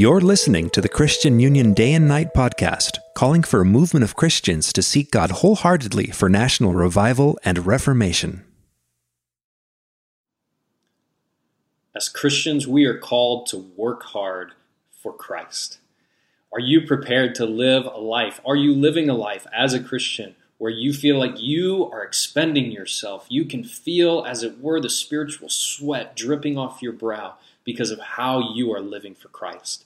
[0.00, 4.16] You're listening to the Christian Union Day and Night podcast, calling for a movement of
[4.16, 8.42] Christians to seek God wholeheartedly for national revival and reformation.
[11.94, 14.52] As Christians, we are called to work hard
[14.90, 15.80] for Christ.
[16.50, 18.40] Are you prepared to live a life?
[18.46, 22.72] Are you living a life as a Christian where you feel like you are expending
[22.72, 23.26] yourself?
[23.28, 28.00] You can feel, as it were, the spiritual sweat dripping off your brow because of
[28.00, 29.84] how you are living for Christ.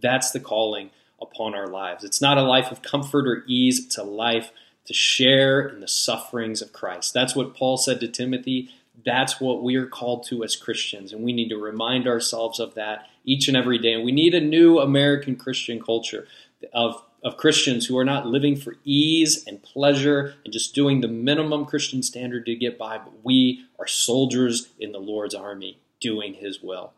[0.00, 2.04] That's the calling upon our lives.
[2.04, 4.50] It's not a life of comfort or ease, it's a life
[4.84, 7.14] to share in the sufferings of Christ.
[7.14, 8.70] That's what Paul said to Timothy.
[9.04, 12.74] That's what we are called to as Christians, and we need to remind ourselves of
[12.74, 13.94] that each and every day.
[13.94, 16.26] And we need a new American Christian culture
[16.72, 21.08] of, of Christians who are not living for ease and pleasure and just doing the
[21.08, 26.34] minimum Christian standard to get by, but we are soldiers in the Lord's army doing
[26.34, 26.92] his will.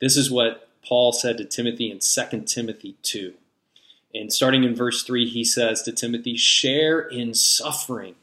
[0.00, 3.34] This is what Paul said to Timothy in 2 Timothy 2.
[4.14, 8.14] And starting in verse 3, he says to Timothy, Share in suffering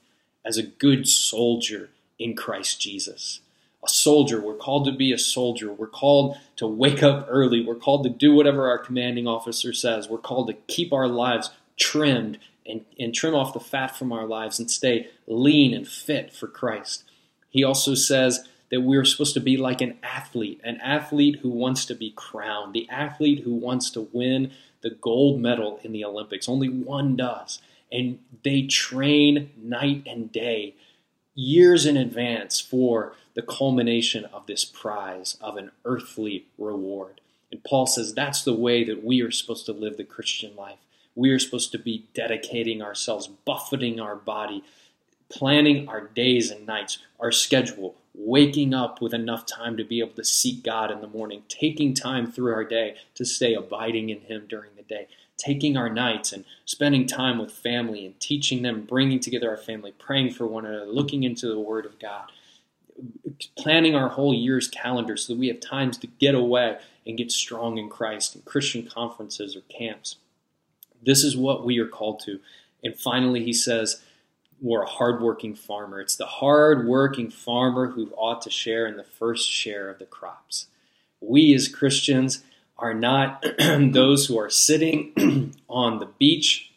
[0.46, 3.42] as a good soldier in Christ Jesus.
[3.84, 5.74] A soldier, we're called to be a soldier.
[5.74, 7.66] We're called to wake up early.
[7.66, 10.08] We're called to do whatever our commanding officer says.
[10.08, 14.26] We're called to keep our lives trimmed and, and trim off the fat from our
[14.26, 17.04] lives and stay lean and fit for Christ.
[17.50, 21.86] He also says that we're supposed to be like an athlete, an athlete who wants
[21.86, 26.50] to be crowned, the athlete who wants to win the gold medal in the Olympics.
[26.50, 27.62] Only one does.
[27.92, 30.76] And they train night and day
[31.36, 37.22] years in advance for the culmination of this prize of an earthly reward.
[37.52, 40.80] And Paul says that's the way that we are supposed to live the Christian life.
[41.16, 44.64] We are supposed to be dedicating ourselves, buffeting our body,
[45.30, 50.14] planning our days and nights, our schedule, waking up with enough time to be able
[50.14, 54.22] to seek God in the morning, taking time through our day to stay abiding in
[54.22, 58.84] Him during the day, taking our nights and spending time with family and teaching them,
[58.84, 62.26] bringing together our family, praying for one another, looking into the Word of God,
[63.58, 67.32] planning our whole year's calendar so that we have times to get away and get
[67.32, 70.18] strong in Christ in Christian conferences or camps.
[71.02, 72.40] This is what we are called to.
[72.84, 74.04] And finally, he says,
[74.62, 76.00] we're a hardworking farmer.
[76.00, 80.68] It's the hardworking farmer who ought to share in the first share of the crops.
[81.20, 82.44] We as Christians
[82.78, 86.72] are not those who are sitting on the beach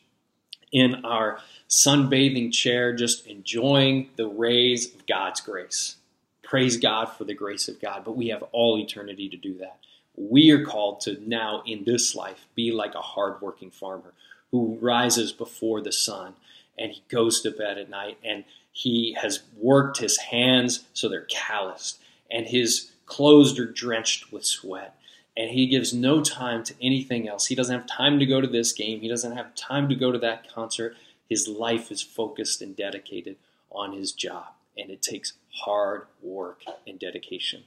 [0.72, 5.96] in our sunbathing chair, just enjoying the rays of God's grace.
[6.42, 9.78] Praise God for the grace of God, but we have all eternity to do that.
[10.16, 14.12] We are called to now, in this life, be like a hardworking farmer
[14.50, 16.34] who rises before the sun
[16.78, 21.26] and he goes to bed at night and he has worked his hands so they're
[21.30, 24.96] calloused and his clothes are drenched with sweat
[25.36, 27.46] and he gives no time to anything else.
[27.46, 29.00] He doesn't have time to go to this game.
[29.00, 30.96] He doesn't have time to go to that concert.
[31.28, 33.36] His life is focused and dedicated
[33.70, 34.46] on his job,
[34.78, 35.32] and it takes
[35.64, 37.64] hard work and dedication.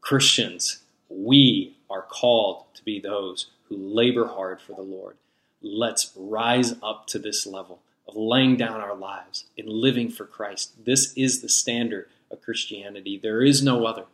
[0.00, 5.16] Christians, we are called to be those who labor hard for the Lord.
[5.60, 10.84] Let's rise up to this level of laying down our lives and living for Christ.
[10.84, 13.18] This is the standard of Christianity.
[13.22, 14.04] There is no other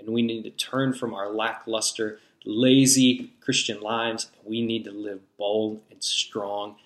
[0.00, 4.30] and we need to turn from our lackluster, lazy Christian lives.
[4.44, 6.76] We need to live bold and strong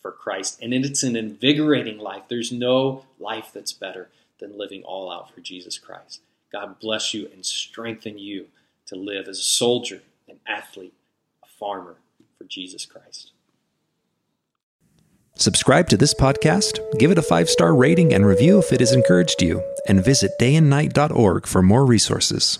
[0.00, 0.60] for Christ.
[0.62, 2.22] And it's an invigorating life.
[2.28, 6.20] There's no life that's better than living all out for Jesus Christ.
[6.52, 8.46] God bless you and strengthen you
[8.86, 10.94] to live as a soldier, an athlete,
[11.42, 11.96] a farmer
[12.38, 13.32] for Jesus Christ.
[15.40, 18.92] Subscribe to this podcast, give it a five star rating and review if it has
[18.92, 22.58] encouraged you, and visit dayandnight.org for more resources.